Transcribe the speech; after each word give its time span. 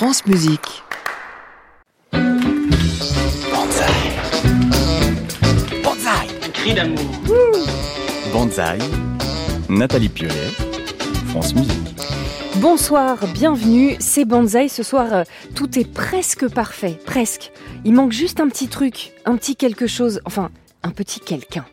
France 0.00 0.24
Musique. 0.24 0.82
Banzai. 2.10 3.92
Banzai. 5.84 6.26
Un 6.42 6.48
cri 6.48 6.72
d'amour. 6.72 7.04
Banzai, 8.32 8.78
Nathalie 9.68 10.08
Piolet, 10.08 10.32
France 11.26 11.54
Musique. 11.54 12.00
Bonsoir, 12.62 13.18
bienvenue, 13.34 13.96
c'est 13.98 14.24
Banzai. 14.24 14.68
Ce 14.68 14.82
soir, 14.82 15.12
euh, 15.12 15.24
tout 15.54 15.78
est 15.78 15.84
presque 15.84 16.48
parfait, 16.48 16.98
presque. 17.04 17.52
Il 17.84 17.92
manque 17.92 18.12
juste 18.12 18.40
un 18.40 18.48
petit 18.48 18.68
truc, 18.68 19.12
un 19.26 19.36
petit 19.36 19.54
quelque 19.54 19.86
chose, 19.86 20.22
enfin, 20.24 20.48
un 20.82 20.92
petit 20.92 21.20
quelqu'un. 21.20 21.66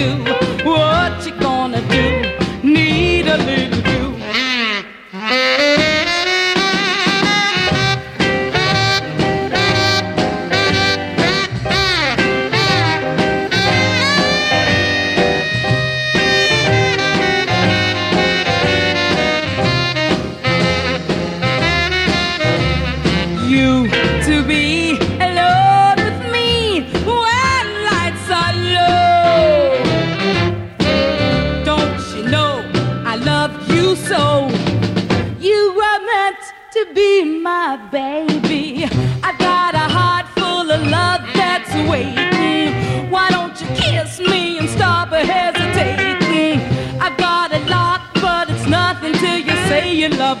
Love 0.00 0.39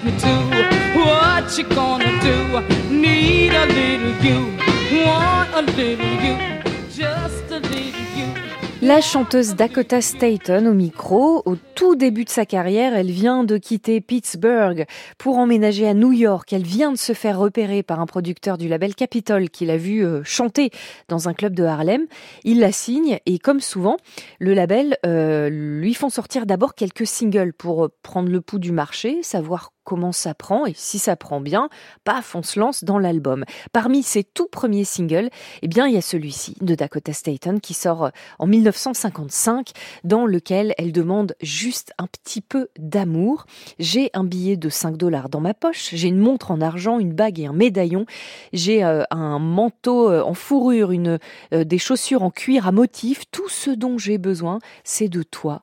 love 0.00 0.04
me 0.04 0.20
too. 0.20 0.98
What 1.00 1.56
you 1.58 1.64
gonna 1.64 2.20
do? 2.20 2.60
Need 2.94 3.52
a 3.52 3.66
little 3.66 4.24
you, 4.24 4.58
want 5.04 5.50
a 5.54 5.62
little 5.62 6.06
you, 6.22 6.36
just 6.90 7.50
a 7.50 7.58
little 7.58 8.00
you. 8.16 8.34
La 8.82 9.00
chanteuse 9.00 9.54
Dakota 9.54 10.00
Staton 10.00 10.66
au 10.66 10.74
micro, 10.74 11.42
au 11.44 11.56
tout 11.80 11.96
début 11.96 12.26
de 12.26 12.28
sa 12.28 12.44
carrière, 12.44 12.92
elle 12.94 13.10
vient 13.10 13.42
de 13.42 13.56
quitter 13.56 14.02
Pittsburgh 14.02 14.84
pour 15.16 15.38
emménager 15.38 15.88
à 15.88 15.94
New 15.94 16.12
York. 16.12 16.52
Elle 16.52 16.62
vient 16.62 16.92
de 16.92 16.98
se 16.98 17.14
faire 17.14 17.38
repérer 17.38 17.82
par 17.82 18.00
un 18.00 18.06
producteur 18.06 18.58
du 18.58 18.68
label 18.68 18.94
Capitol 18.94 19.48
qui 19.48 19.64
l'a 19.64 19.78
vu 19.78 20.04
euh, 20.04 20.20
chanter 20.22 20.68
dans 21.08 21.30
un 21.30 21.32
club 21.32 21.54
de 21.54 21.64
Harlem. 21.64 22.04
Il 22.44 22.60
la 22.60 22.70
signe 22.70 23.18
et 23.24 23.38
comme 23.38 23.60
souvent, 23.60 23.96
le 24.40 24.52
label 24.52 24.98
euh, 25.06 25.48
lui 25.48 25.94
font 25.94 26.10
sortir 26.10 26.44
d'abord 26.44 26.74
quelques 26.74 27.06
singles 27.06 27.54
pour 27.54 27.86
euh, 27.86 27.88
prendre 28.02 28.28
le 28.28 28.42
pouls 28.42 28.58
du 28.58 28.72
marché, 28.72 29.22
savoir 29.22 29.72
comment 29.82 30.12
ça 30.12 30.34
prend 30.34 30.66
et 30.66 30.74
si 30.76 30.98
ça 30.98 31.16
prend 31.16 31.40
bien, 31.40 31.68
paf, 32.04 32.36
on 32.36 32.42
se 32.42 32.60
lance 32.60 32.84
dans 32.84 32.98
l'album. 32.98 33.44
Parmi 33.72 34.02
ses 34.02 34.22
tout 34.22 34.46
premiers 34.46 34.84
singles, 34.84 35.30
eh 35.62 35.68
bien, 35.68 35.88
il 35.88 35.94
y 35.94 35.96
a 35.96 36.02
celui-ci 36.02 36.54
de 36.60 36.74
Dakota 36.74 37.12
Staton 37.12 37.58
qui 37.58 37.74
sort 37.74 38.10
en 38.38 38.46
1955 38.46 39.70
dans 40.04 40.26
lequel 40.26 40.74
elle 40.78 40.92
demande 40.92 41.34
juste 41.40 41.69
un 41.98 42.06
petit 42.06 42.40
peu 42.40 42.68
d'amour. 42.78 43.46
J'ai 43.78 44.10
un 44.14 44.24
billet 44.24 44.56
de 44.56 44.68
5 44.68 44.96
dollars 44.96 45.28
dans 45.28 45.40
ma 45.40 45.54
poche, 45.54 45.90
j'ai 45.92 46.08
une 46.08 46.18
montre 46.18 46.50
en 46.50 46.60
argent, 46.60 46.98
une 46.98 47.12
bague 47.12 47.40
et 47.40 47.46
un 47.46 47.52
médaillon, 47.52 48.06
j'ai 48.52 48.84
euh, 48.84 49.02
un 49.10 49.38
manteau 49.38 50.10
euh, 50.10 50.22
en 50.22 50.34
fourrure, 50.34 50.90
euh, 50.92 51.64
des 51.64 51.78
chaussures 51.78 52.22
en 52.22 52.30
cuir 52.30 52.66
à 52.66 52.72
motif, 52.72 53.24
tout 53.30 53.48
ce 53.48 53.70
dont 53.70 53.98
j'ai 53.98 54.18
besoin, 54.18 54.58
c'est 54.84 55.08
de 55.08 55.22
toi, 55.22 55.62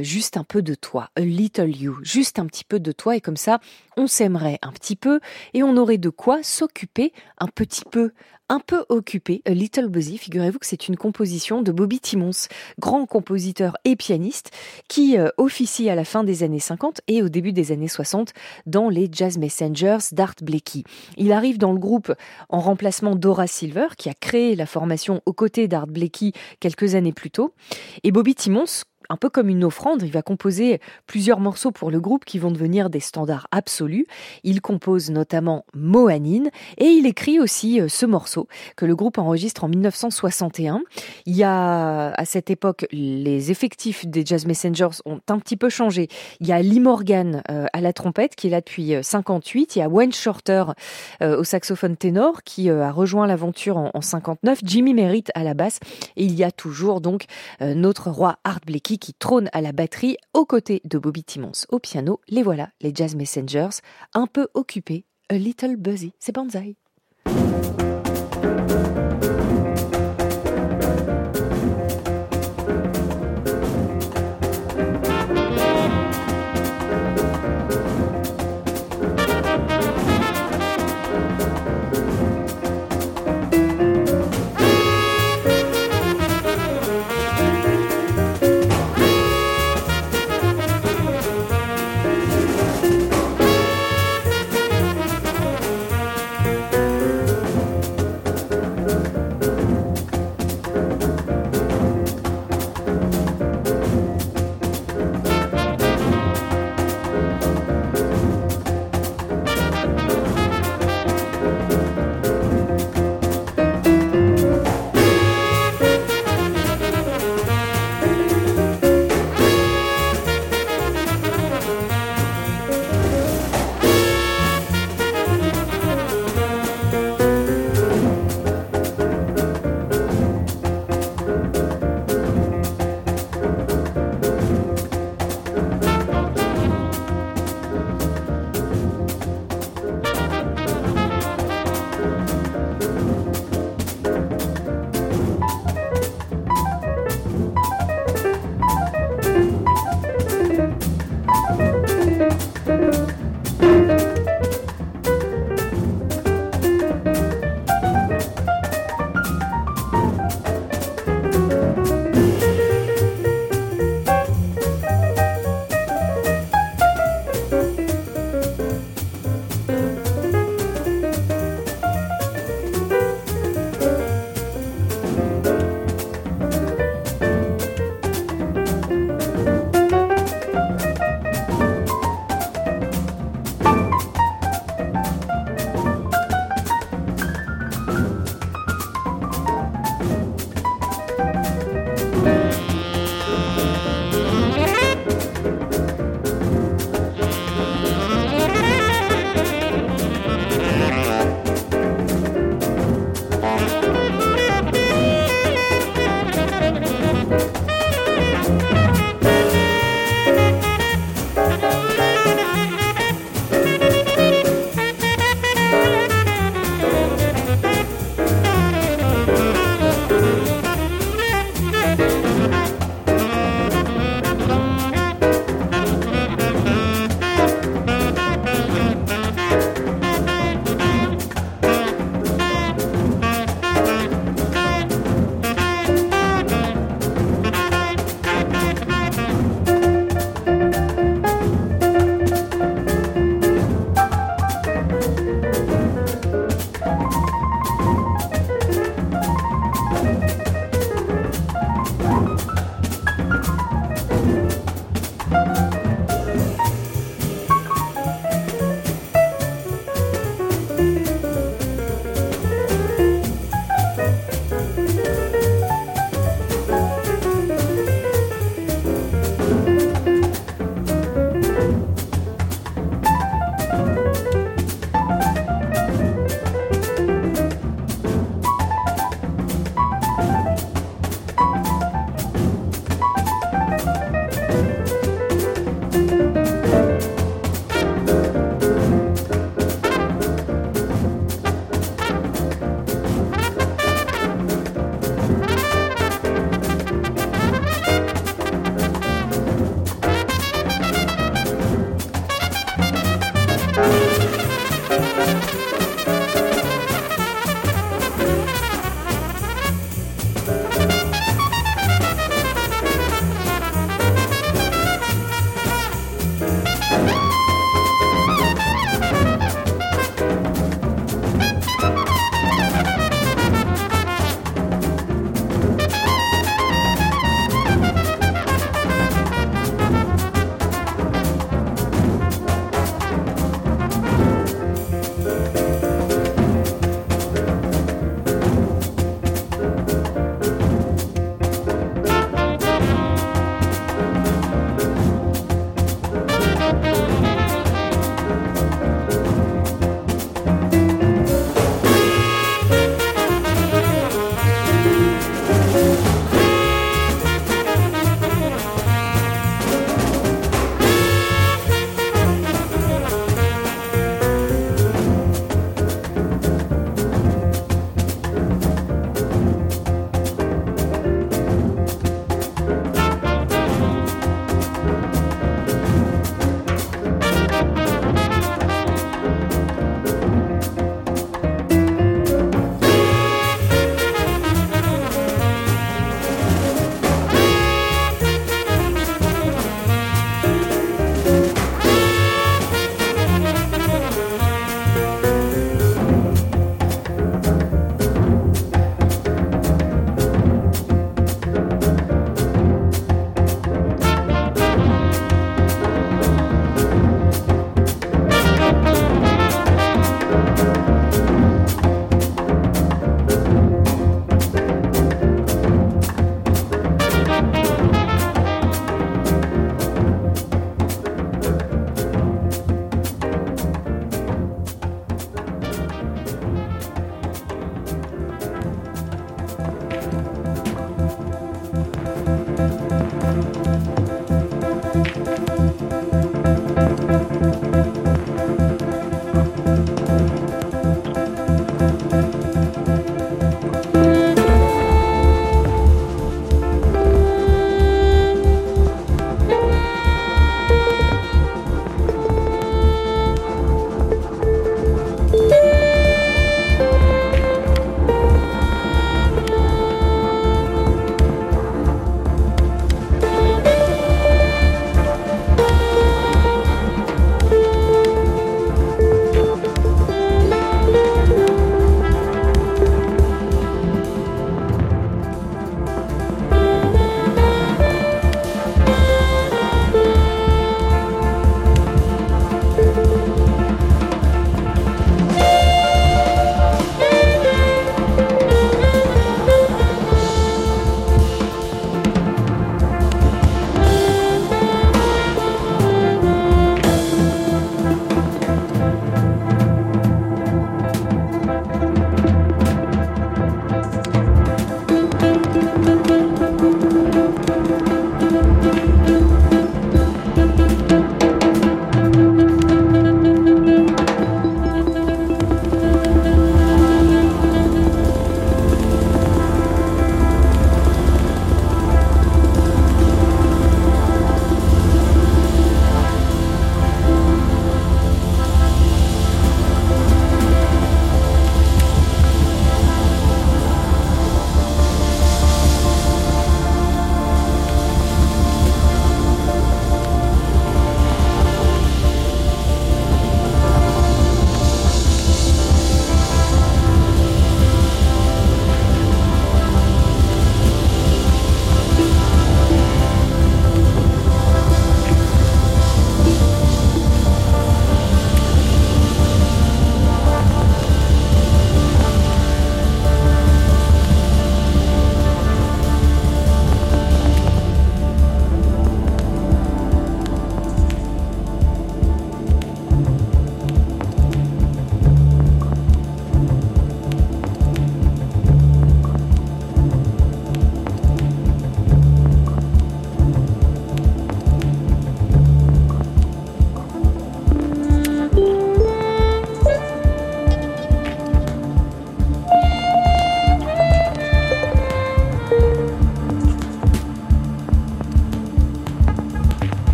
juste 0.00 0.36
un 0.36 0.44
peu 0.44 0.62
de 0.62 0.74
toi, 0.74 1.10
a 1.16 1.20
little 1.20 1.74
you, 1.74 1.96
juste 2.02 2.38
un 2.38 2.46
petit 2.46 2.64
peu 2.64 2.80
de 2.80 2.92
toi 2.92 3.16
et 3.16 3.20
comme 3.20 3.36
ça, 3.36 3.60
on 3.96 4.06
s'aimerait 4.06 4.58
un 4.62 4.72
petit 4.72 4.96
peu 4.96 5.20
et 5.54 5.62
on 5.62 5.76
aurait 5.76 5.98
de 5.98 6.10
quoi 6.10 6.42
s'occuper 6.42 7.12
un 7.38 7.48
petit 7.48 7.84
peu. 7.90 8.12
Un 8.50 8.60
peu 8.60 8.86
occupé, 8.88 9.42
A 9.44 9.50
Little 9.50 9.88
Busy, 9.88 10.16
figurez-vous 10.16 10.58
que 10.58 10.66
c'est 10.66 10.88
une 10.88 10.96
composition 10.96 11.60
de 11.60 11.70
Bobby 11.70 12.00
Timmons, 12.00 12.30
grand 12.78 13.04
compositeur 13.04 13.76
et 13.84 13.94
pianiste, 13.94 14.52
qui 14.88 15.18
euh, 15.18 15.28
officie 15.36 15.90
à 15.90 15.94
la 15.94 16.04
fin 16.04 16.24
des 16.24 16.42
années 16.42 16.58
50 16.58 17.02
et 17.08 17.22
au 17.22 17.28
début 17.28 17.52
des 17.52 17.72
années 17.72 17.88
60 17.88 18.32
dans 18.64 18.88
les 18.88 19.10
Jazz 19.12 19.36
Messengers 19.36 19.98
d'Art 20.12 20.36
Blakey. 20.40 20.84
Il 21.18 21.32
arrive 21.32 21.58
dans 21.58 21.72
le 21.72 21.78
groupe 21.78 22.14
en 22.48 22.60
remplacement 22.60 23.16
d'Ora 23.16 23.46
Silver, 23.46 23.88
qui 23.98 24.08
a 24.08 24.14
créé 24.14 24.56
la 24.56 24.64
formation 24.64 25.20
aux 25.26 25.34
côtés 25.34 25.68
d'Art 25.68 25.86
Blakey 25.86 26.32
quelques 26.58 26.94
années 26.94 27.12
plus 27.12 27.30
tôt. 27.30 27.52
Et 28.02 28.12
Bobby 28.12 28.34
Timmons 28.34 28.64
un 29.08 29.16
peu 29.16 29.28
comme 29.28 29.48
une 29.48 29.64
offrande, 29.64 30.02
il 30.02 30.10
va 30.10 30.22
composer 30.22 30.80
plusieurs 31.06 31.40
morceaux 31.40 31.70
pour 31.70 31.90
le 31.90 32.00
groupe 32.00 32.24
qui 32.24 32.38
vont 32.38 32.50
devenir 32.50 32.90
des 32.90 33.00
standards 33.00 33.46
absolus. 33.50 34.06
Il 34.44 34.60
compose 34.60 35.10
notamment 35.10 35.64
Mohanine 35.74 36.50
et 36.76 36.86
il 36.86 37.06
écrit 37.06 37.40
aussi 37.40 37.80
euh, 37.80 37.88
ce 37.88 38.06
morceau 38.06 38.48
que 38.76 38.86
le 38.86 38.94
groupe 38.94 39.18
enregistre 39.18 39.64
en 39.64 39.68
1961. 39.68 40.82
Il 41.26 41.36
y 41.36 41.44
a 41.44 42.10
à 42.10 42.24
cette 42.24 42.50
époque 42.50 42.86
les 42.92 43.50
effectifs 43.50 44.06
des 44.06 44.24
Jazz 44.24 44.46
Messengers 44.46 45.00
ont 45.04 45.20
un 45.28 45.38
petit 45.38 45.56
peu 45.56 45.68
changé. 45.68 46.08
Il 46.40 46.46
y 46.46 46.52
a 46.52 46.60
Lee 46.62 46.80
Morgan 46.80 47.42
euh, 47.50 47.66
à 47.72 47.80
la 47.80 47.92
trompette 47.92 48.34
qui 48.36 48.48
est 48.48 48.50
là 48.50 48.60
depuis 48.60 48.94
euh, 48.94 49.02
58. 49.02 49.76
Il 49.76 49.78
y 49.80 49.82
a 49.82 49.88
Wayne 49.88 50.12
Shorter 50.12 50.64
euh, 51.22 51.38
au 51.38 51.44
saxophone 51.44 51.96
ténor 51.96 52.42
qui 52.42 52.70
euh, 52.70 52.84
a 52.84 52.92
rejoint 52.92 53.26
l'aventure 53.26 53.76
en, 53.76 53.90
en 53.94 54.00
59. 54.00 54.60
Jimmy 54.62 54.94
Merritt 54.94 55.30
à 55.34 55.44
la 55.44 55.54
basse 55.54 55.78
et 56.16 56.24
il 56.24 56.34
y 56.34 56.44
a 56.44 56.50
toujours 56.50 57.00
donc 57.00 57.24
euh, 57.62 57.74
notre 57.74 58.10
roi 58.10 58.38
Art 58.44 58.60
Blakey 58.66 58.97
qui 58.98 59.14
trône 59.14 59.48
à 59.52 59.60
la 59.60 59.72
batterie 59.72 60.16
aux 60.34 60.44
côtés 60.44 60.80
de 60.84 60.98
Bobby 60.98 61.24
Timmons 61.24 61.52
au 61.70 61.78
piano. 61.78 62.20
Les 62.28 62.42
voilà, 62.42 62.70
les 62.80 62.92
Jazz 62.94 63.14
Messengers, 63.14 63.80
un 64.14 64.26
peu 64.26 64.48
occupés, 64.54 65.04
a 65.28 65.34
little 65.34 65.76
busy. 65.76 66.12
C'est 66.18 66.34
Banzai. 66.34 66.76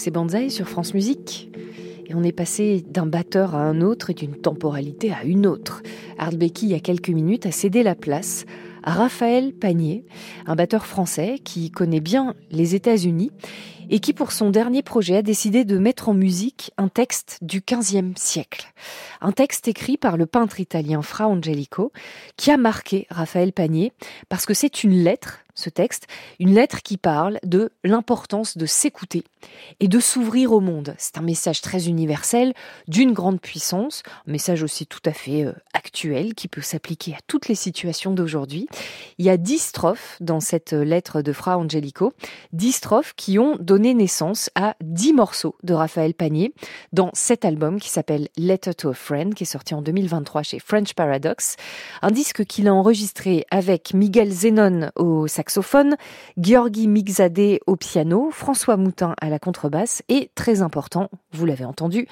C'est 0.00 0.10
Banzai 0.10 0.48
sur 0.48 0.66
France 0.66 0.94
Musique. 0.94 1.50
Et 2.06 2.14
on 2.14 2.22
est 2.22 2.32
passé 2.32 2.82
d'un 2.88 3.04
batteur 3.04 3.54
à 3.54 3.60
un 3.60 3.82
autre 3.82 4.08
et 4.08 4.14
d'une 4.14 4.34
temporalité 4.34 5.12
à 5.12 5.24
une 5.24 5.46
autre. 5.46 5.82
Art 6.16 6.32
Becky, 6.32 6.64
il 6.64 6.70
y 6.70 6.74
a 6.74 6.80
quelques 6.80 7.10
minutes, 7.10 7.44
a 7.44 7.52
cédé 7.52 7.82
la 7.82 7.94
place 7.94 8.46
à 8.82 8.92
Raphaël 8.92 9.52
Panier, 9.52 10.06
un 10.46 10.56
batteur 10.56 10.86
français 10.86 11.38
qui 11.44 11.70
connaît 11.70 12.00
bien 12.00 12.34
les 12.50 12.74
États-Unis 12.74 13.30
et 13.90 13.98
qui, 13.98 14.14
pour 14.14 14.32
son 14.32 14.48
dernier 14.48 14.82
projet, 14.82 15.16
a 15.16 15.22
décidé 15.22 15.66
de 15.66 15.76
mettre 15.76 16.08
en 16.08 16.14
musique 16.14 16.72
un 16.78 16.88
texte 16.88 17.36
du 17.42 17.60
XVe 17.60 18.14
siècle. 18.16 18.72
Un 19.20 19.32
texte 19.32 19.68
écrit 19.68 19.98
par 19.98 20.16
le 20.16 20.24
peintre 20.24 20.60
italien 20.60 21.02
Fra 21.02 21.28
Angelico, 21.28 21.92
qui 22.38 22.50
a 22.50 22.56
marqué 22.56 23.06
Raphaël 23.10 23.52
Panier, 23.52 23.92
parce 24.30 24.46
que 24.46 24.54
c'est 24.54 24.82
une 24.82 25.04
lettre 25.04 25.40
ce 25.54 25.70
texte, 25.70 26.06
une 26.38 26.54
lettre 26.54 26.82
qui 26.82 26.96
parle 26.96 27.38
de 27.44 27.70
l'importance 27.84 28.56
de 28.56 28.66
s'écouter 28.66 29.24
et 29.80 29.88
de 29.88 30.00
s'ouvrir 30.00 30.52
au 30.52 30.60
monde. 30.60 30.94
C'est 30.98 31.18
un 31.18 31.22
message 31.22 31.60
très 31.60 31.88
universel, 31.88 32.52
d'une 32.88 33.12
grande 33.12 33.40
puissance, 33.40 34.02
un 34.26 34.32
message 34.32 34.62
aussi 34.62 34.86
tout 34.86 35.00
à 35.04 35.12
fait 35.12 35.44
euh, 35.44 35.52
actuel 35.72 36.34
qui 36.34 36.48
peut 36.48 36.60
s'appliquer 36.60 37.14
à 37.14 37.18
toutes 37.26 37.48
les 37.48 37.54
situations 37.54 38.12
d'aujourd'hui. 38.12 38.68
Il 39.18 39.24
y 39.24 39.30
a 39.30 39.36
dix 39.36 39.58
strophes 39.58 40.16
dans 40.20 40.40
cette 40.40 40.72
lettre 40.72 41.22
de 41.22 41.32
Fra 41.32 41.58
Angelico, 41.58 42.12
dix 42.52 42.72
strophes 42.72 43.14
qui 43.16 43.38
ont 43.38 43.56
donné 43.60 43.94
naissance 43.94 44.50
à 44.54 44.76
dix 44.82 45.12
morceaux 45.12 45.56
de 45.62 45.74
Raphaël 45.74 46.14
Panier 46.14 46.52
dans 46.92 47.10
cet 47.14 47.44
album 47.44 47.80
qui 47.80 47.88
s'appelle 47.88 48.28
Letter 48.36 48.74
to 48.74 48.90
a 48.90 48.94
Friend, 48.94 49.34
qui 49.34 49.44
est 49.44 49.46
sorti 49.46 49.74
en 49.74 49.82
2023 49.82 50.42
chez 50.42 50.58
French 50.58 50.94
Paradox, 50.94 51.56
un 52.02 52.10
disque 52.10 52.44
qu'il 52.44 52.68
a 52.68 52.74
enregistré 52.74 53.46
avec 53.50 53.94
Miguel 53.94 54.30
Zenon 54.30 54.90
au 54.96 55.26
saxophone 55.40 55.96
Georgi 56.36 56.86
Mixadé 56.86 57.60
au 57.66 57.74
piano, 57.74 58.30
François 58.30 58.76
Moutin 58.76 59.14
à 59.22 59.30
la 59.30 59.38
contrebasse 59.38 60.02
et, 60.10 60.30
très 60.34 60.60
important, 60.60 61.08
vous 61.32 61.46
l'avez 61.46 61.64
entendu, 61.64 62.06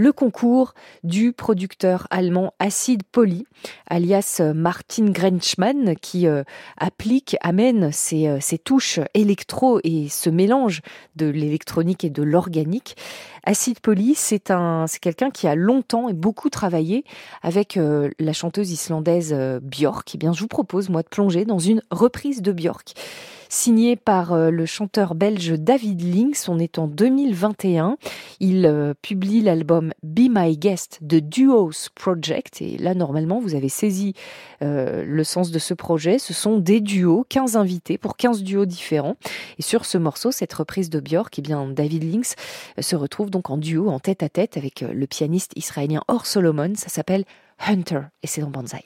le 0.00 0.12
concours 0.12 0.72
du 1.04 1.34
producteur 1.34 2.06
allemand 2.10 2.54
Acid 2.58 3.02
Poly, 3.02 3.44
alias 3.86 4.40
Martin 4.54 5.10
Grenchmann, 5.10 5.94
qui 5.94 6.26
euh, 6.26 6.42
applique, 6.78 7.36
amène 7.42 7.92
ces, 7.92 8.26
euh, 8.26 8.38
touches 8.64 8.98
électro 9.12 9.78
et 9.84 10.08
ce 10.08 10.30
mélange 10.30 10.80
de 11.16 11.26
l'électronique 11.26 12.02
et 12.02 12.08
de 12.08 12.22
l'organique. 12.22 12.96
Acid 13.44 13.80
Poly, 13.80 14.14
c'est 14.14 14.50
un, 14.50 14.86
c'est 14.86 15.00
quelqu'un 15.00 15.30
qui 15.30 15.46
a 15.46 15.54
longtemps 15.54 16.08
et 16.08 16.14
beaucoup 16.14 16.48
travaillé 16.48 17.04
avec 17.42 17.76
euh, 17.76 18.08
la 18.18 18.32
chanteuse 18.32 18.70
islandaise 18.70 19.34
Björk. 19.62 20.08
Et 20.08 20.12
eh 20.14 20.18
bien, 20.18 20.32
je 20.32 20.40
vous 20.40 20.48
propose, 20.48 20.88
moi, 20.88 21.02
de 21.02 21.08
plonger 21.08 21.44
dans 21.44 21.58
une 21.58 21.82
reprise 21.90 22.40
de 22.40 22.52
Björk 22.52 22.94
signé 23.50 23.96
par 23.96 24.32
euh, 24.32 24.50
le 24.50 24.64
chanteur 24.64 25.14
belge 25.14 25.52
David 25.58 26.02
Links. 26.02 26.48
On 26.48 26.58
est 26.58 26.78
en 26.78 26.86
2021. 26.86 27.98
Il 28.38 28.64
euh, 28.64 28.94
publie 29.02 29.42
l'album 29.42 29.92
Be 30.02 30.28
My 30.30 30.56
Guest 30.56 31.00
de 31.02 31.18
Duos 31.18 31.90
Project. 31.94 32.62
Et 32.62 32.78
là, 32.78 32.94
normalement, 32.94 33.40
vous 33.40 33.54
avez 33.54 33.68
saisi 33.68 34.14
euh, 34.62 35.04
le 35.04 35.24
sens 35.24 35.50
de 35.50 35.58
ce 35.58 35.74
projet. 35.74 36.18
Ce 36.18 36.32
sont 36.32 36.56
des 36.56 36.80
duos, 36.80 37.26
15 37.28 37.56
invités 37.56 37.98
pour 37.98 38.16
15 38.16 38.42
duos 38.42 38.66
différents. 38.66 39.16
Et 39.58 39.62
sur 39.62 39.84
ce 39.84 39.98
morceau, 39.98 40.30
cette 40.30 40.52
reprise 40.54 40.88
de 40.88 41.00
Björk, 41.00 41.38
eh 41.38 41.42
bien, 41.42 41.66
David 41.68 42.04
Links 42.04 42.36
se 42.78 42.96
retrouve 42.96 43.30
donc 43.30 43.50
en 43.50 43.58
duo, 43.58 43.90
en 43.90 43.98
tête 43.98 44.22
à 44.22 44.28
tête 44.28 44.56
avec 44.56 44.80
le 44.80 45.06
pianiste 45.06 45.52
israélien 45.56 46.02
Or 46.08 46.26
Solomon. 46.26 46.72
Ça 46.76 46.88
s'appelle 46.88 47.24
Hunter 47.58 48.02
et 48.22 48.26
c'est 48.26 48.40
dans 48.40 48.50
Banzai. 48.50 48.84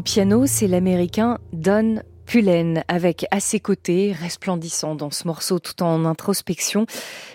Au 0.00 0.02
piano, 0.02 0.46
c'est 0.46 0.66
l'américain 0.66 1.36
Don 1.52 1.96
Pullen, 2.30 2.84
avec 2.86 3.26
à 3.32 3.40
ses 3.40 3.58
côtés, 3.58 4.12
resplendissant 4.12 4.94
dans 4.94 5.10
ce 5.10 5.26
morceau 5.26 5.58
tout 5.58 5.82
en 5.82 6.04
introspection, 6.04 6.86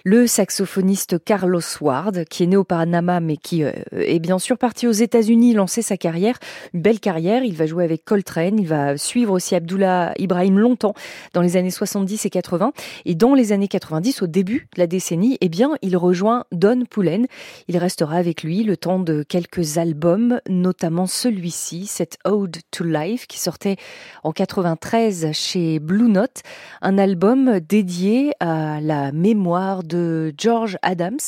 le 0.06 0.26
saxophoniste 0.26 1.22
Carlos 1.22 1.60
Ward, 1.82 2.24
qui 2.30 2.44
est 2.44 2.48
né 2.48 2.56
au 2.56 2.64
Panama 2.64 3.20
mais 3.20 3.36
qui 3.36 3.66
euh, 3.66 3.74
est 3.92 4.20
bien 4.20 4.40
sûr 4.40 4.58
parti 4.58 4.88
aux 4.88 4.94
États-Unis 4.94 5.54
lancer 5.54 5.82
sa 5.82 5.98
carrière, 5.98 6.38
une 6.74 6.82
belle 6.82 7.02
carrière. 7.02 7.44
Il 7.44 7.58
va 7.58 7.66
jouer 7.66 7.84
avec 7.84 8.06
Coltrane, 8.06 8.58
il 8.58 8.68
va 8.68 8.96
suivre 8.96 9.34
aussi 9.34 9.54
Abdullah 9.54 10.14
Ibrahim 10.18 10.60
longtemps 10.60 10.94
dans 11.34 11.42
les 11.42 11.58
années 11.58 11.72
70 11.72 12.26
et 12.26 12.30
80. 12.30 12.72
Et 13.04 13.16
dans 13.16 13.34
les 13.34 13.52
années 13.52 13.68
90, 13.68 14.22
au 14.22 14.28
début 14.28 14.70
de 14.76 14.80
la 14.80 14.88
décennie, 14.88 15.38
eh 15.42 15.50
bien, 15.50 15.72
il 15.82 15.98
rejoint 15.98 16.46
Don 16.54 16.86
Pullen. 16.90 17.28
Il 17.68 17.78
restera 17.78 18.16
avec 18.16 18.44
lui 18.44 18.64
le 18.64 18.78
temps 18.78 19.00
de 19.00 19.24
quelques 19.24 19.78
albums, 19.78 20.40
notamment 20.48 21.06
celui-ci, 21.06 21.86
cette 21.86 22.18
Ode 22.24 22.60
to 22.72 22.86
Life, 22.86 23.28
qui 23.28 23.40
sortait 23.40 23.76
en 24.24 24.32
93 24.32 24.85
chez 25.34 25.80
Blue 25.80 26.10
Note, 26.10 26.42
un 26.82 26.98
album 26.98 27.60
dédié 27.60 28.34
à 28.40 28.80
la 28.82 29.12
mémoire 29.12 29.84
de 29.84 30.34
George 30.38 30.78
Adams, 30.84 31.20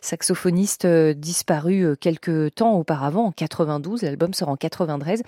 saxophoniste 0.00 0.86
euh, 0.86 1.12
disparu 1.12 1.84
euh, 1.84 1.96
quelques 1.96 2.54
temps 2.54 2.72
auparavant, 2.72 3.26
en 3.26 3.32
92. 3.32 4.02
L'album 4.02 4.32
sort 4.32 4.48
en 4.48 4.56
93 4.56 5.22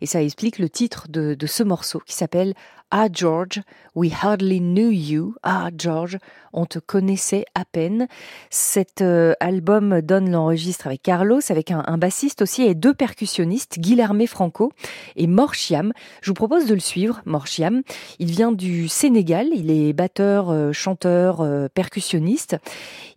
et 0.00 0.06
ça 0.06 0.22
explique 0.22 0.58
le 0.58 0.70
titre 0.70 1.06
de, 1.08 1.34
de 1.34 1.46
ce 1.46 1.62
morceau 1.62 2.00
qui 2.06 2.14
s'appelle 2.14 2.54
Ah 2.90 3.08
George, 3.12 3.60
we 3.94 4.10
hardly 4.10 4.60
knew 4.60 4.90
you. 4.90 5.34
Ah 5.42 5.68
George, 5.76 6.16
on 6.54 6.64
te 6.64 6.78
connaissait 6.78 7.44
à 7.54 7.66
peine. 7.66 8.08
Cet 8.48 9.02
euh, 9.02 9.34
album 9.40 10.00
donne 10.00 10.30
l'enregistre 10.30 10.86
avec 10.86 11.02
Carlos, 11.02 11.40
avec 11.50 11.70
un, 11.70 11.98
bassiste 11.98 12.40
aussi 12.40 12.62
et 12.62 12.74
deux 12.74 12.94
percussionnistes, 12.94 13.78
Guilherme 13.78 14.26
Franco 14.26 14.72
et 15.16 15.26
Morchiam. 15.26 15.92
Je 16.22 16.30
vous 16.30 16.34
propose 16.34 16.64
de 16.64 16.72
le 16.72 16.80
suivre, 16.80 17.20
Morchiam. 17.26 17.82
Il 18.20 18.30
vient 18.30 18.52
du 18.52 18.88
Sénégal, 18.88 19.48
il 19.54 19.70
est 19.70 19.92
batteur, 19.92 20.48
euh, 20.48 20.72
chanteur, 20.72 21.42
euh, 21.42 21.68
percussionniste. 21.68 22.56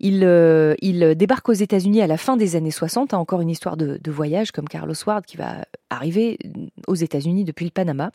Il, 0.02 0.24
il 0.82 1.16
débarque 1.16 1.48
aux 1.48 1.54
États-Unis 1.54 2.02
à 2.02 2.08
la 2.08 2.18
fin 2.18 2.36
des 2.36 2.58
années 2.58 2.72
60, 2.72 3.14
hein, 3.14 3.18
encore 3.20 3.40
une 3.40 3.50
histoire 3.50 3.78
de, 3.78 3.98
de 4.04 4.12
voyage 4.12 4.52
comme 4.52 4.68
Carlos 4.68 4.96
Ward 5.08 5.26
qui 5.26 5.38
va 5.38 5.64
arriver 5.92 6.40
aux 6.88 6.96
États-Unis 6.96 7.44
depuis 7.44 7.66
le 7.66 7.72
Panama. 7.72 8.12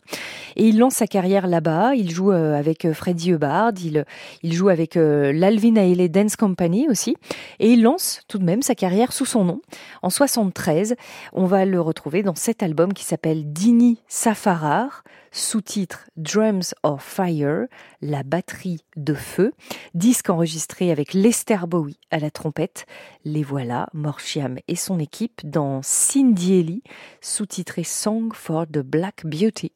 Et 0.55 0.65
il 0.67 0.77
lance 0.77 0.95
sa 0.95 1.07
carrière 1.07 1.47
là-bas. 1.47 1.95
Il 1.95 2.11
joue 2.11 2.31
avec 2.31 2.91
Freddie 2.91 3.31
Hubbard, 3.31 3.73
il, 3.83 4.05
il 4.43 4.53
joue 4.53 4.69
avec 4.69 4.95
l'Alvin 4.95 5.75
Ailey 5.75 6.09
Dance 6.09 6.35
Company 6.35 6.87
aussi. 6.89 7.15
Et 7.59 7.71
il 7.71 7.83
lance 7.83 8.21
tout 8.27 8.37
de 8.37 8.43
même 8.43 8.61
sa 8.61 8.75
carrière 8.75 9.13
sous 9.13 9.25
son 9.25 9.45
nom. 9.45 9.61
En 10.01 10.09
73, 10.09 10.95
on 11.33 11.45
va 11.45 11.65
le 11.65 11.79
retrouver 11.79 12.23
dans 12.23 12.35
cet 12.35 12.63
album 12.63 12.93
qui 12.93 13.03
s'appelle 13.03 13.51
Dini 13.51 13.99
Safarar, 14.07 15.03
sous-titre 15.37 16.09
Drums 16.17 16.73
of 16.83 17.03
Fire, 17.03 17.67
la 18.01 18.23
batterie 18.23 18.79
de 18.95 19.13
feu, 19.13 19.53
disque 19.93 20.29
enregistré 20.29 20.91
avec 20.91 21.13
Lester 21.13 21.59
Bowie 21.67 21.99
à 22.11 22.19
la 22.19 22.31
trompette. 22.31 22.85
Les 23.23 23.43
voilà, 23.43 23.87
Morshiam 23.93 24.57
et 24.67 24.75
son 24.75 24.99
équipe 24.99 25.41
dans 25.43 25.81
Cindy 25.83 26.81
sous-titré 27.21 27.83
Song 27.83 28.33
for 28.33 28.65
the 28.65 28.79
Black 28.79 29.25
Beauty, 29.25 29.71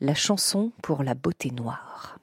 la 0.00 0.14
chanson 0.14 0.72
pour 0.82 1.02
la 1.02 1.14
beauté 1.14 1.50
noire. 1.50 2.18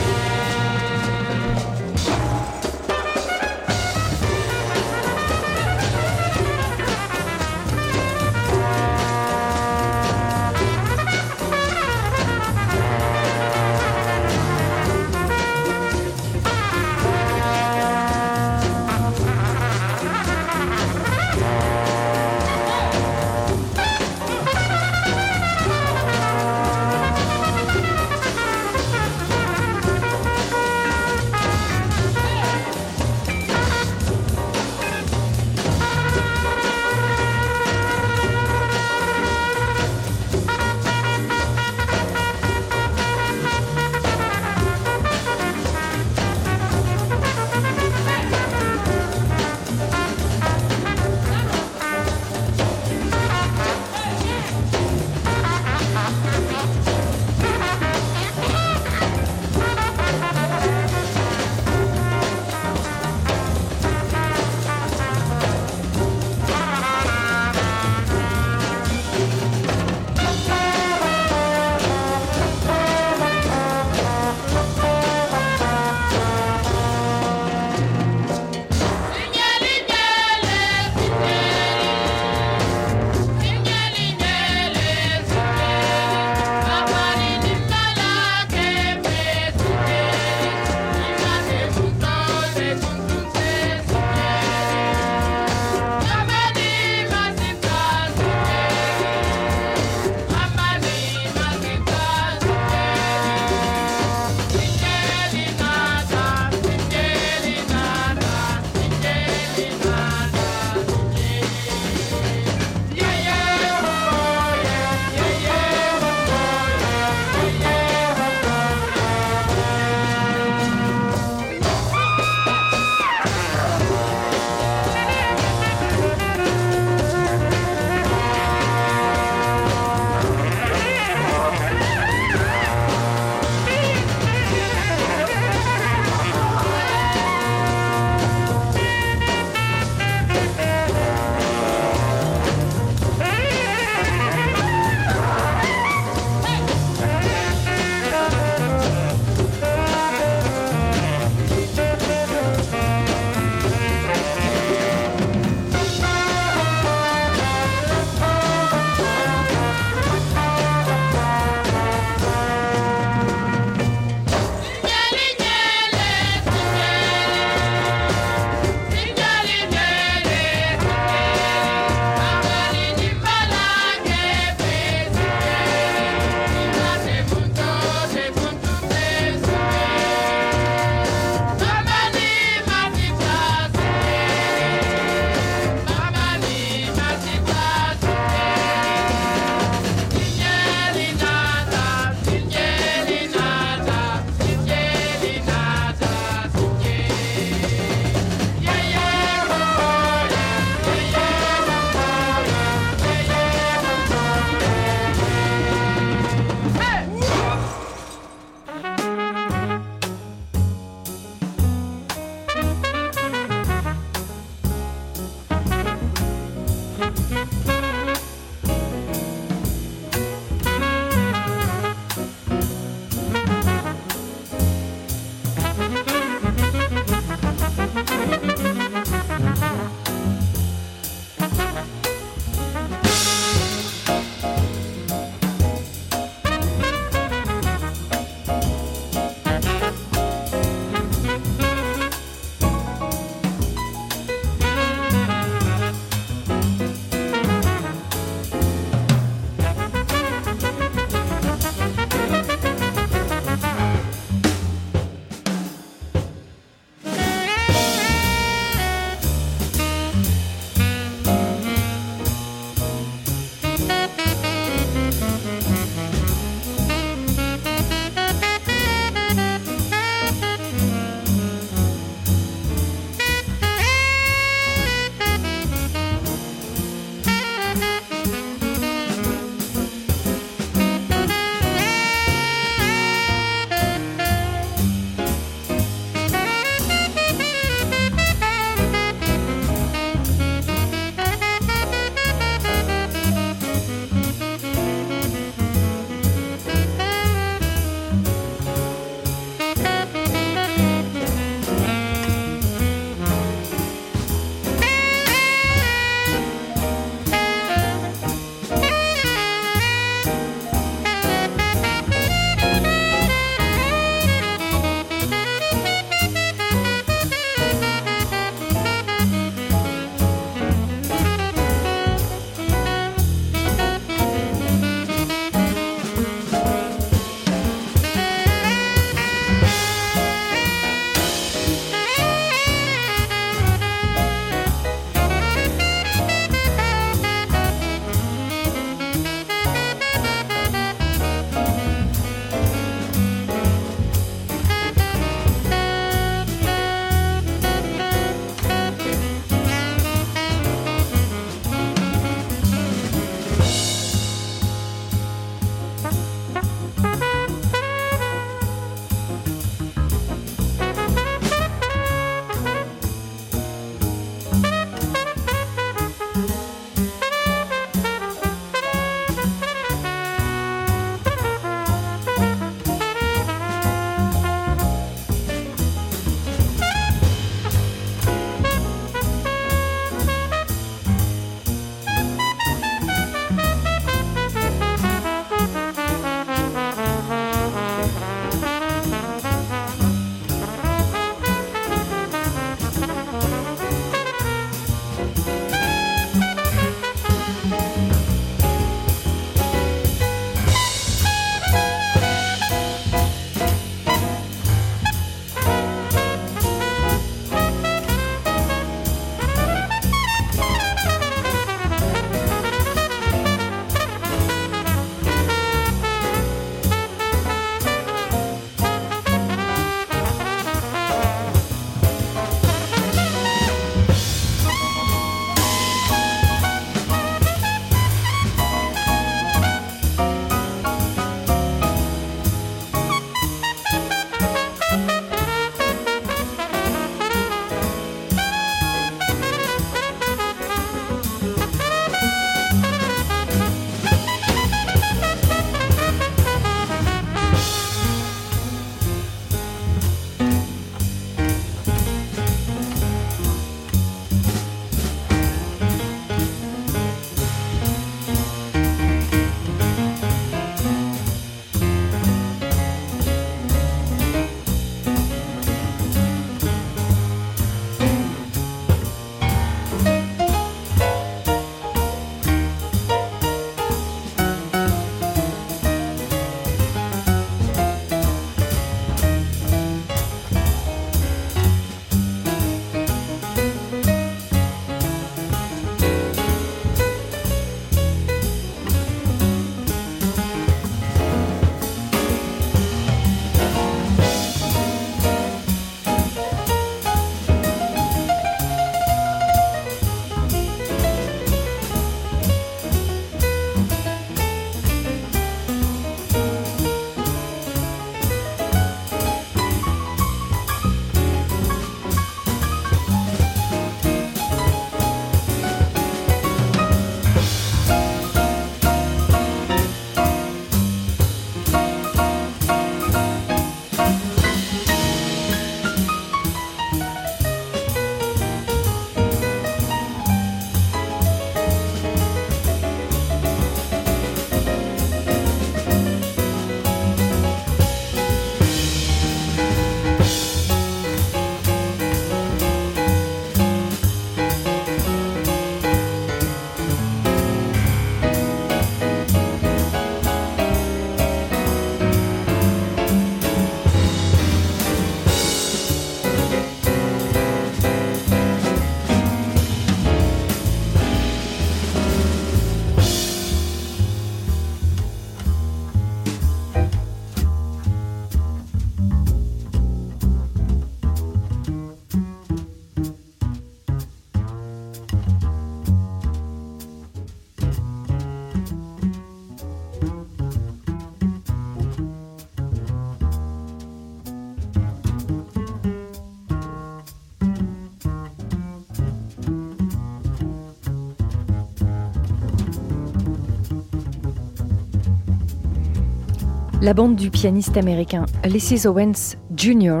La 596.88 596.94
bande 596.94 597.16
du 597.16 597.30
pianiste 597.30 597.76
américain 597.76 598.24
Ulysses 598.46 598.86
Owens 598.86 599.36
Jr. 599.54 600.00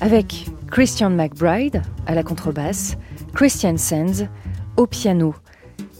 avec 0.00 0.46
Christian 0.70 1.10
McBride 1.10 1.82
à 2.06 2.14
la 2.14 2.22
contrebasse, 2.22 2.96
Christian 3.34 3.76
Sands 3.76 4.26
au 4.78 4.86
piano 4.86 5.34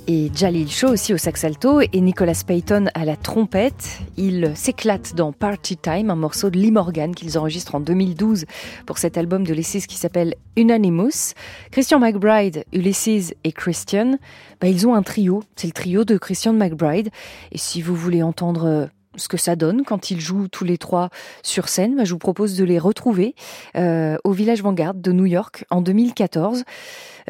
et 0.06 0.30
Jalil 0.34 0.70
Shaw 0.70 0.92
aussi 0.92 1.12
au 1.12 1.18
sax 1.18 1.44
alto 1.44 1.82
et 1.82 2.00
Nicolas 2.00 2.42
Payton 2.46 2.86
à 2.94 3.04
la 3.04 3.16
trompette. 3.16 3.98
Ils 4.16 4.52
s'éclatent 4.54 5.14
dans 5.14 5.32
Party 5.32 5.76
Time, 5.76 6.08
un 6.08 6.16
morceau 6.16 6.48
de 6.48 6.58
Lee 6.58 6.70
Morgan 6.70 7.14
qu'ils 7.14 7.36
enregistrent 7.36 7.74
en 7.74 7.80
2012 7.80 8.46
pour 8.86 8.96
cet 8.96 9.18
album 9.18 9.44
de 9.44 9.52
Ulysses 9.52 9.86
qui 9.86 9.96
s'appelle 9.96 10.36
Unanimous. 10.56 11.34
Christian 11.70 11.98
McBride, 11.98 12.64
Ulysses 12.72 13.34
et 13.44 13.52
Christian, 13.52 14.16
bah, 14.62 14.68
ils 14.68 14.88
ont 14.88 14.94
un 14.94 15.02
trio. 15.02 15.42
C'est 15.54 15.66
le 15.66 15.74
trio 15.74 16.06
de 16.06 16.16
Christian 16.16 16.54
McBride. 16.54 17.10
Et 17.52 17.58
si 17.58 17.82
vous 17.82 17.94
voulez 17.94 18.22
entendre 18.22 18.88
ce 19.16 19.28
que 19.28 19.36
ça 19.36 19.56
donne 19.56 19.84
quand 19.84 20.10
ils 20.10 20.20
jouent 20.20 20.48
tous 20.48 20.64
les 20.64 20.78
trois 20.78 21.10
sur 21.42 21.68
scène, 21.68 22.04
je 22.04 22.12
vous 22.12 22.18
propose 22.18 22.56
de 22.56 22.64
les 22.64 22.78
retrouver 22.78 23.34
euh, 23.76 24.16
au 24.24 24.32
Village 24.32 24.62
Vanguard 24.62 24.94
de 24.94 25.12
New 25.12 25.26
York 25.26 25.64
en 25.70 25.80
2014. 25.80 26.64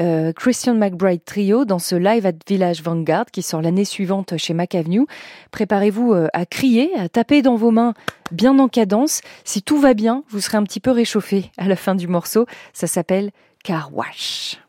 Euh, 0.01 0.32
Christian 0.32 0.74
McBride 0.74 1.24
Trio 1.24 1.64
dans 1.64 1.78
ce 1.78 1.95
live 1.95 2.26
at 2.26 2.32
Village 2.49 2.82
Vanguard 2.82 3.26
qui 3.26 3.43
sort 3.43 3.62
l'année 3.62 3.85
suivante 3.85 4.37
chez 4.37 4.55
Mac 4.55 4.74
Avenue. 4.74 5.07
Préparez-vous 5.51 6.12
euh, 6.12 6.28
à 6.32 6.47
crier, 6.47 6.91
à 6.97 7.09
taper 7.09 7.43
dans 7.43 7.57
vos 7.57 7.70
mains 7.70 7.95
bien 8.32 8.59
en 8.59 8.68
cadence. 8.68 9.20
Si 9.45 9.62
tout 9.62 9.78
va 9.78 9.95
bien, 9.95 10.24
vous 10.30 10.41
serez 10.41 10.57
un 10.57 10.64
petit 10.64 10.80
peu 10.80 10.91
réchauffé 10.91 11.53
à 11.59 11.68
la 11.68 11.76
fin 11.76 11.95
du 11.95 12.09
morceau. 12.09 12.47
Ça 12.72 12.87
s'appelle 12.87 13.30
Car 13.62 13.95
Wash. 13.95 14.63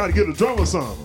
Got 0.00 0.06
to 0.06 0.12
get 0.14 0.28
a 0.30 0.32
drummer 0.32 0.64
some. 0.64 0.96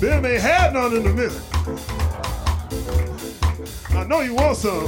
Bill 0.00 0.26
ain't 0.26 0.42
had 0.42 0.74
none 0.74 0.94
in 0.94 1.06
a 1.06 1.14
minute. 1.14 1.42
I 3.88 4.04
know 4.06 4.20
you 4.20 4.34
want 4.34 4.58
some. 4.58 4.84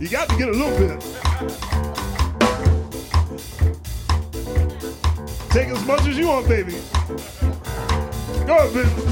You 0.00 0.08
got 0.08 0.30
to 0.30 0.36
get 0.38 0.48
a 0.48 0.52
little 0.52 0.78
bit. 0.78 0.98
Take 5.50 5.68
as 5.68 5.84
much 5.84 6.06
as 6.06 6.16
you 6.16 6.28
want, 6.28 6.48
baby. 6.48 6.72
Go 8.46 8.56
ahead, 8.56 8.72
baby. 8.72 9.11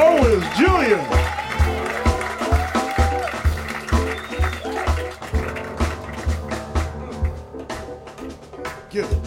Owens 0.00 0.44
Jr. 0.56 0.96
Get 8.90 9.10
it. 9.10 9.18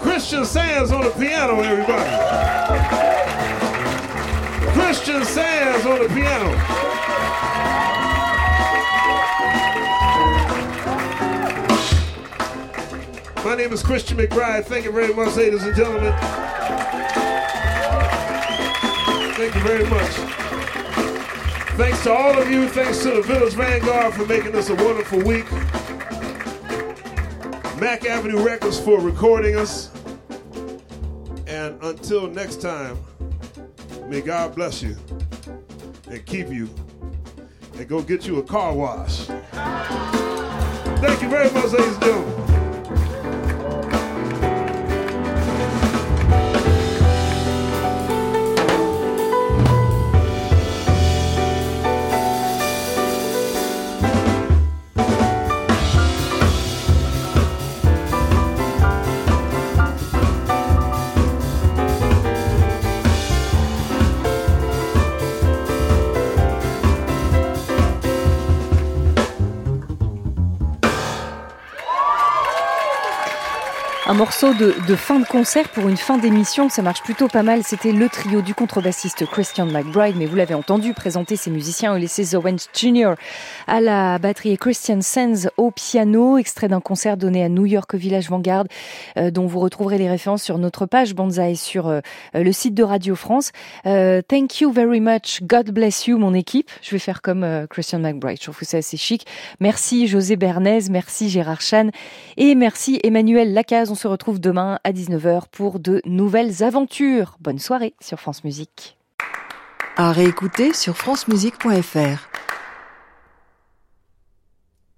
Christian 0.00 0.44
Sands 0.44 0.92
on 0.92 1.02
the 1.02 1.10
piano, 1.18 1.60
everybody. 1.62 2.08
Christian 4.72 5.24
Sands 5.24 5.84
on 5.84 5.98
the 5.98 6.08
piano. 6.14 6.54
My 13.44 13.56
name 13.56 13.72
is 13.72 13.82
Christian 13.82 14.16
McBride. 14.16 14.64
Thank 14.66 14.84
you 14.84 14.92
very 14.92 15.12
much, 15.12 15.34
ladies 15.34 15.64
and 15.64 15.74
gentlemen. 15.74 16.49
Thank 19.40 19.54
you 19.54 19.62
very 19.62 19.86
much. 19.86 20.10
Thanks 21.78 22.02
to 22.02 22.12
all 22.12 22.38
of 22.38 22.50
you. 22.50 22.68
Thanks 22.68 23.02
to 23.04 23.10
the 23.10 23.22
Village 23.22 23.54
Vanguard 23.54 24.12
for 24.12 24.26
making 24.26 24.52
this 24.52 24.68
a 24.68 24.74
wonderful 24.74 25.18
week. 25.20 25.50
Mac 27.80 28.04
Avenue 28.04 28.44
Records 28.44 28.78
for 28.78 29.00
recording 29.00 29.56
us. 29.56 29.90
And 31.46 31.82
until 31.82 32.26
next 32.26 32.60
time, 32.60 32.98
may 34.08 34.20
God 34.20 34.54
bless 34.54 34.82
you 34.82 34.94
and 36.10 36.22
keep 36.26 36.48
you 36.50 36.68
and 37.78 37.88
go 37.88 38.02
get 38.02 38.26
you 38.26 38.40
a 38.40 38.42
car 38.42 38.74
wash. 38.74 39.24
Thank 41.00 41.22
you 41.22 41.30
very 41.30 41.50
much, 41.50 41.72
ladies 41.72 41.94
and 41.94 42.02
gentlemen. 42.02 42.39
Morceau 74.20 74.52
de, 74.52 74.74
de 74.86 74.96
fin 74.96 75.18
de 75.18 75.24
concert 75.24 75.70
pour 75.70 75.88
une 75.88 75.96
fin 75.96 76.18
d'émission, 76.18 76.68
ça 76.68 76.82
marche 76.82 77.02
plutôt 77.02 77.26
pas 77.26 77.42
mal. 77.42 77.62
C'était 77.64 77.90
le 77.90 78.06
trio 78.10 78.42
du 78.42 78.54
contrebassiste 78.54 79.24
Christian 79.24 79.64
McBride, 79.64 80.14
mais 80.18 80.26
vous 80.26 80.36
l'avez 80.36 80.52
entendu 80.52 80.92
présenter 80.92 81.36
ses 81.36 81.50
musiciens 81.50 81.96
Ulysses 81.96 82.34
Owens 82.34 82.68
Jr. 82.74 83.14
à 83.66 83.80
la 83.80 84.18
batterie 84.18 84.50
et 84.50 84.58
Christian 84.58 85.00
Sands 85.00 85.48
au 85.56 85.70
piano, 85.70 86.36
extrait 86.36 86.68
d'un 86.68 86.82
concert 86.82 87.16
donné 87.16 87.42
à 87.42 87.48
New 87.48 87.64
York 87.64 87.94
au 87.94 87.96
Village 87.96 88.28
Vanguard, 88.28 88.64
euh, 89.16 89.30
dont 89.30 89.46
vous 89.46 89.58
retrouverez 89.58 89.96
les 89.96 90.10
références 90.10 90.42
sur 90.42 90.58
notre 90.58 90.84
page 90.84 91.14
Banzai 91.14 91.54
sur 91.54 91.88
euh, 91.88 92.00
le 92.34 92.52
site 92.52 92.74
de 92.74 92.82
Radio 92.82 93.14
France. 93.14 93.52
Euh, 93.86 94.20
thank 94.20 94.60
you 94.60 94.70
very 94.70 95.00
much, 95.00 95.40
God 95.44 95.70
bless 95.70 96.08
you, 96.08 96.18
mon 96.18 96.34
équipe. 96.34 96.70
Je 96.82 96.90
vais 96.90 96.98
faire 96.98 97.22
comme 97.22 97.42
euh, 97.42 97.66
Christian 97.66 98.00
McBride, 98.00 98.36
je 98.36 98.42
trouve 98.42 98.58
que 98.58 98.66
c'est 98.66 98.76
assez 98.76 98.98
chic. 98.98 99.24
Merci 99.60 100.08
José 100.08 100.36
Bernays, 100.36 100.90
merci 100.90 101.30
Gérard 101.30 101.62
Chan 101.62 101.88
et 102.36 102.54
merci 102.54 103.00
Emmanuel 103.02 103.54
Lacaze. 103.54 103.90
On 103.90 103.94
se 103.94 104.09
retrouve 104.10 104.40
demain 104.40 104.78
à 104.84 104.92
19h 104.92 105.44
pour 105.50 105.78
de 105.80 106.02
nouvelles 106.04 106.62
aventures. 106.62 107.36
Bonne 107.40 107.58
soirée 107.58 107.94
sur 108.00 108.18
France 108.18 108.44
Musique. 108.44 108.98
À 109.96 110.12
réécouter 110.12 110.72
sur 110.72 110.96
francemusique.fr. 110.96 112.29